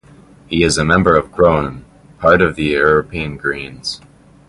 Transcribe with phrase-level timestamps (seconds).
[0.47, 1.85] He is a member of Groen,
[2.17, 4.01] part of the European Greens.